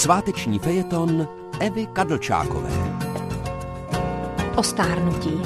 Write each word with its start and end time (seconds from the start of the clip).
Sváteční 0.00 0.58
fejeton 0.58 1.28
Evy 1.60 1.86
Kadlčákové. 1.86 2.70
O 4.56 4.62
stárnutí. 4.62 5.42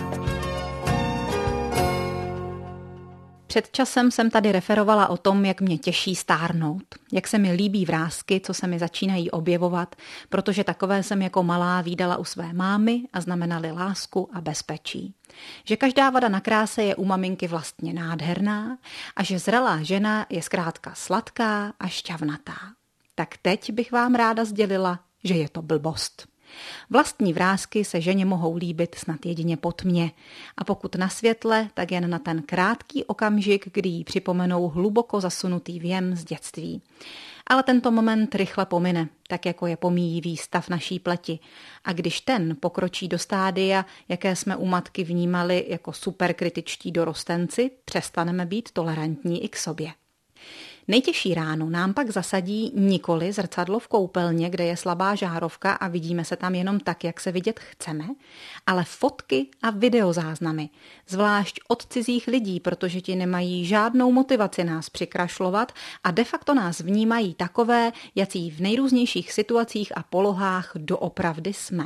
Před 3.47 3.71
časem 3.73 4.11
jsem 4.11 4.31
tady 4.31 4.53
referovala 4.53 5.09
o 5.09 5.17
tom, 5.17 5.45
jak 5.45 5.61
mě 5.61 5.79
těší 5.79 6.15
stárnout, 6.15 6.83
jak 7.13 7.27
se 7.27 7.39
mi 7.39 7.53
líbí 7.53 7.85
vrázky, 7.85 8.41
co 8.41 8.55
se 8.55 8.67
mi 8.67 8.79
začínají 8.79 9.31
objevovat, 9.31 9.97
protože 10.29 10.65
takové 10.65 11.03
jsem 11.03 11.23
jako 11.23 11.43
malá 11.43 11.81
výdala 11.81 12.17
u 12.17 12.25
své 12.25 12.53
mámy 12.53 13.01
a 13.13 13.21
znamenaly 13.21 13.73
lásku 13.73 14.31
a 14.33 14.41
bezpečí. 14.41 15.15
Že 15.65 15.77
každá 15.77 16.11
vada 16.11 16.29
na 16.29 16.41
kráse 16.41 16.83
je 16.83 16.97
u 16.97 17.05
maminky 17.05 17.49
vlastně 17.49 17.95
nádherná 17.95 18.79
a 19.17 19.23
že 19.23 19.39
zralá 19.39 19.83
žena 19.83 20.27
je 20.31 20.43
zkrátka 20.43 20.93
sladká 20.95 21.73
a 21.81 21.89
šťavnatá. 21.89 22.84
Tak 23.15 23.37
teď 23.43 23.73
bych 23.73 23.93
vám 23.93 24.15
ráda 24.15 24.45
sdělila, 24.45 25.01
že 25.25 25.35
je 25.35 25.49
to 25.49 25.63
blbost. 25.63 26.35
Vlastní 26.91 27.33
vrázky 27.33 27.85
se 27.85 28.01
ženě 28.01 28.25
mohou 28.25 28.57
líbit 28.57 28.95
snad 28.95 29.27
jedině 29.27 29.57
po 29.57 29.73
tmě 29.73 30.11
a 30.57 30.65
pokud 30.65 30.95
na 30.95 31.09
světle, 31.09 31.69
tak 31.75 31.93
jen 31.93 32.11
na 32.11 32.19
ten 32.19 32.43
krátký 32.43 33.05
okamžik, 33.05 33.69
kdy 33.73 33.89
jí 33.89 34.05
připomenou 34.05 34.69
hluboko 34.69 35.21
zasunutý 35.21 35.81
věm 35.81 36.17
z 36.17 36.25
dětství. 36.25 36.83
Ale 37.47 37.63
tento 37.63 37.91
moment 37.91 38.35
rychle 38.35 38.67
pomine, 38.67 39.09
tak 39.29 39.47
jako 39.47 39.67
je 39.67 39.77
pomíjivý 39.77 40.37
stav 40.37 40.69
naší 40.69 40.99
pleti. 40.99 41.39
A 41.85 41.93
když 41.93 42.21
ten 42.21 42.57
pokročí 42.61 43.09
do 43.09 43.19
stádia, 43.19 43.87
jaké 44.09 44.37
jsme 44.37 44.57
u 44.57 44.67
matky 44.67 45.05
vnímali 45.05 45.65
jako 45.69 45.93
superkritičtí 45.93 46.93
dorostenci, 46.93 47.71
přestaneme 47.85 48.47
být 48.47 48.73
tolerantní 48.73 49.45
i 49.45 49.49
k 49.49 49.57
sobě. 49.57 49.93
Nejtěžší 50.89 51.35
ránu 51.35 51.69
nám 51.69 51.95
pak 51.95 52.11
zasadí 52.11 52.73
nikoli 52.75 53.33
zrcadlo 53.33 53.79
v 53.79 53.89
koupelně, 53.89 54.51
kde 54.51 54.65
je 54.65 54.77
slabá 54.77 55.15
žárovka 55.15 55.73
a 55.73 55.89
vidíme 55.89 56.25
se 56.25 56.37
tam 56.37 56.55
jenom 56.55 56.81
tak, 56.81 57.05
jak 57.05 57.21
se 57.21 57.33
vidět 57.33 57.61
chceme, 57.61 58.05
ale 58.67 58.85
fotky 58.85 59.47
a 59.63 59.71
videozáznamy, 59.71 60.69
zvlášť 61.09 61.61
od 61.69 61.87
cizích 61.87 62.27
lidí, 62.27 62.61
protože 62.61 63.01
ti 63.01 63.17
nemají 63.17 63.67
žádnou 63.67 64.13
motivaci 64.13 64.65
nás 64.65 64.91
přikrašlovat 64.91 65.73
a 66.05 66.11
de 66.11 66.25
facto 66.25 66.55
nás 66.55 66.81
vnímají 66.81 67.35
takové, 67.35 67.93
jací 68.15 68.51
v 68.51 68.61
nejrůznějších 68.61 69.33
situacích 69.33 69.97
a 69.97 70.03
polohách 70.03 70.73
doopravdy 70.75 71.53
jsme. 71.53 71.85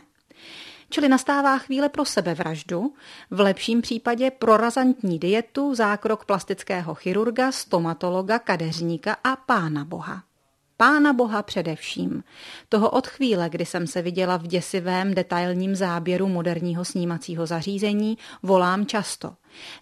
Čili 0.91 1.09
nastává 1.09 1.59
chvíle 1.59 1.89
pro 1.89 2.05
sebevraždu, 2.05 2.95
v 3.31 3.41
lepším 3.41 3.83
případě 3.83 4.31
pro 4.31 4.57
razantní 4.57 5.19
dietu, 5.19 5.75
zákrok 5.75 6.25
plastického 6.25 6.95
chirurga, 6.95 7.53
stomatologa, 7.53 8.39
kadeřníka 8.39 9.17
a 9.25 9.37
pána 9.37 9.85
boha. 9.85 10.23
Pána 10.81 11.13
Boha 11.13 11.43
především. 11.43 12.25
Toho 12.69 12.91
od 12.91 13.07
chvíle, 13.07 13.49
kdy 13.49 13.67
jsem 13.67 13.87
se 13.87 14.03
viděla 14.03 14.37
v 14.37 14.47
děsivém 14.47 15.15
detailním 15.15 15.77
záběru 15.77 16.29
moderního 16.29 16.85
snímacího 16.85 17.47
zařízení, 17.47 18.19
volám 18.43 18.87
často. 18.87 19.35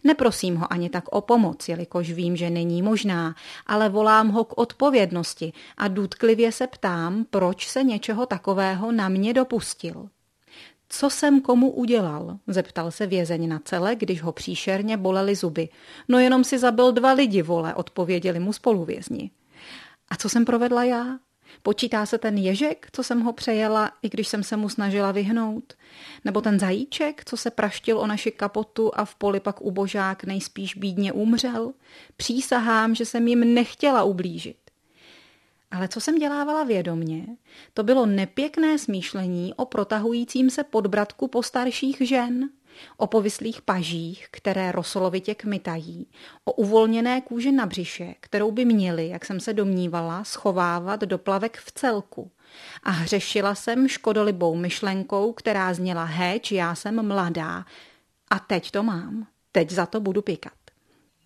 Neprosím 0.04 0.56
ho 0.56 0.72
ani 0.72 0.88
tak 0.88 1.04
o 1.08 1.20
pomoc, 1.20 1.68
jelikož 1.68 2.10
vím, 2.10 2.36
že 2.36 2.50
není 2.50 2.82
možná, 2.82 3.34
ale 3.66 3.88
volám 3.88 4.28
ho 4.28 4.44
k 4.44 4.58
odpovědnosti 4.58 5.52
a 5.76 5.88
důtklivě 5.88 6.52
se 6.52 6.66
ptám, 6.66 7.24
proč 7.30 7.68
se 7.68 7.82
něčeho 7.82 8.26
takového 8.26 8.92
na 8.92 9.08
mě 9.08 9.34
dopustil. 9.34 10.08
Co 10.88 11.10
jsem 11.10 11.40
komu 11.40 11.70
udělal? 11.70 12.38
Zeptal 12.46 12.90
se 12.90 13.06
vězeň 13.06 13.48
na 13.48 13.58
celé, 13.58 13.96
když 13.96 14.22
ho 14.22 14.32
příšerně 14.32 14.96
bolely 14.96 15.34
zuby. 15.34 15.68
No 16.08 16.18
jenom 16.18 16.44
si 16.44 16.58
zabil 16.58 16.92
dva 16.92 17.12
lidi, 17.12 17.42
vole, 17.42 17.74
odpověděli 17.74 18.40
mu 18.40 18.52
spoluvězni. 18.52 19.30
A 20.08 20.16
co 20.16 20.28
jsem 20.28 20.44
provedla 20.44 20.84
já? 20.84 21.18
Počítá 21.62 22.06
se 22.06 22.18
ten 22.18 22.38
ježek, 22.38 22.88
co 22.92 23.02
jsem 23.02 23.20
ho 23.20 23.32
přejela, 23.32 23.92
i 24.02 24.08
když 24.08 24.28
jsem 24.28 24.42
se 24.42 24.56
mu 24.56 24.68
snažila 24.68 25.12
vyhnout? 25.12 25.74
Nebo 26.24 26.40
ten 26.40 26.58
zajíček, 26.58 27.22
co 27.24 27.36
se 27.36 27.50
praštil 27.50 27.98
o 27.98 28.06
naši 28.06 28.30
kapotu 28.30 28.98
a 28.98 29.04
v 29.04 29.14
poli 29.14 29.40
pak 29.40 29.60
ubožák 29.60 30.24
nejspíš 30.24 30.74
bídně 30.74 31.12
umřel? 31.12 31.72
Přísahám, 32.16 32.94
že 32.94 33.04
jsem 33.04 33.28
jim 33.28 33.54
nechtěla 33.54 34.04
ublížit. 34.04 34.65
Ale 35.70 35.88
co 35.88 36.00
jsem 36.00 36.18
dělávala 36.18 36.64
vědomně, 36.64 37.26
to 37.74 37.82
bylo 37.82 38.06
nepěkné 38.06 38.78
smýšlení 38.78 39.54
o 39.54 39.64
protahujícím 39.64 40.50
se 40.50 40.64
podbratku 40.64 41.28
postarších 41.28 41.96
žen, 42.00 42.48
o 42.96 43.06
povislých 43.06 43.62
pažích, 43.62 44.28
které 44.30 44.72
rosolovitě 44.72 45.34
kmitají, 45.34 46.06
o 46.44 46.52
uvolněné 46.52 47.20
kůži 47.20 47.52
na 47.52 47.66
břiše, 47.66 48.14
kterou 48.20 48.50
by 48.50 48.64
měli, 48.64 49.08
jak 49.08 49.24
jsem 49.24 49.40
se 49.40 49.52
domnívala, 49.52 50.24
schovávat 50.24 51.00
do 51.00 51.18
plavek 51.18 51.58
v 51.58 51.72
celku. 51.72 52.30
A 52.82 52.90
hřešila 52.90 53.54
jsem 53.54 53.88
škodolibou 53.88 54.56
myšlenkou, 54.56 55.32
která 55.32 55.74
zněla 55.74 56.04
heč, 56.04 56.52
já 56.52 56.74
jsem 56.74 57.06
mladá. 57.06 57.64
A 58.30 58.38
teď 58.38 58.70
to 58.70 58.82
mám. 58.82 59.26
Teď 59.52 59.70
za 59.70 59.86
to 59.86 60.00
budu 60.00 60.22
pikat. 60.22 60.52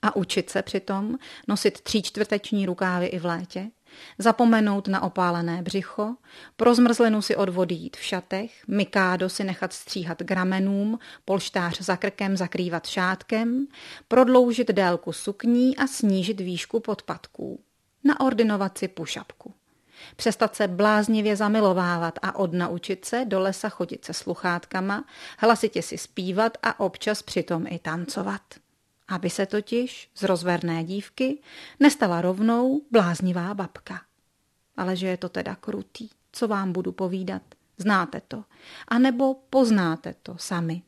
A 0.03 0.17
učit 0.17 0.51
se 0.51 0.63
přitom 0.63 1.19
nosit 1.49 1.81
tříčtvrteční 1.81 2.67
rukávy 2.67 3.07
i 3.07 3.19
v 3.19 3.25
létě, 3.25 3.71
Zapomenout 4.19 4.89
na 4.89 5.03
opálené 5.03 5.63
břicho, 5.63 6.17
pro 6.57 6.75
zmrzlinu 6.75 7.23
si 7.23 7.37
od 7.37 7.49
vody 7.49 7.75
jít 7.75 7.97
v 7.97 8.03
šatech, 8.03 8.65
mikádo 8.69 9.29
si 9.29 9.45
nechat 9.45 9.73
stříhat 9.73 10.23
gramenům, 10.23 10.99
polštář 11.25 11.81
za 11.81 11.97
krkem 11.97 12.37
zakrývat 12.37 12.87
šátkem, 12.87 13.67
prodloužit 14.09 14.69
délku 14.69 15.13
sukní 15.13 15.77
a 15.77 15.87
snížit 15.87 16.41
výšku 16.41 16.81
podpatků. 16.81 17.61
Naordinovat 18.05 18.79
si 18.79 18.89
pušapku. 18.89 19.55
Přestat 20.17 20.57
se 20.57 20.69
bláznivě 20.69 21.37
zamilovávat 21.37 22.19
a 22.23 22.37
odnaučit 22.37 23.05
se 23.05 23.25
do 23.25 23.41
lesa 23.41 23.69
chodit 23.69 24.05
se 24.05 24.13
sluchátkama, 24.13 25.05
hlasitě 25.39 25.83
si 25.83 25.99
zpívat 25.99 26.59
a 26.63 26.81
občas 26.81 27.23
přitom 27.23 27.67
i 27.67 27.79
tancovat 27.79 28.43
aby 29.11 29.31
se 29.31 29.47
totiž 29.47 30.11
z 30.15 30.23
rozverné 30.23 30.85
dívky 30.85 31.39
nestala 31.81 32.21
rovnou 32.21 32.83
bláznivá 32.91 33.55
babka. 33.55 34.01
Ale 34.77 34.97
že 34.97 35.07
je 35.07 35.17
to 35.17 35.29
teda 35.29 35.55
krutý, 35.55 36.09
co 36.33 36.49
vám 36.49 36.73
budu 36.73 36.93
povídat, 36.93 37.43
znáte 37.79 38.21
to, 38.29 38.45
anebo 38.89 39.35
poznáte 39.35 40.15
to 40.23 40.39
sami. 40.39 40.83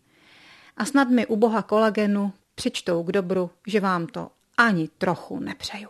A 0.76 0.84
snad 0.84 1.08
mi 1.08 1.26
u 1.26 1.36
boha 1.36 1.62
kolagenu 1.62 2.32
přičtou 2.54 3.02
k 3.02 3.12
dobru, 3.12 3.50
že 3.66 3.80
vám 3.80 4.06
to 4.06 4.30
ani 4.56 4.88
trochu 4.88 5.40
nepřeju. 5.40 5.88